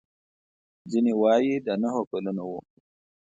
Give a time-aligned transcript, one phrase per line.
[0.91, 2.53] ځینې وايي د نهو کلونو و.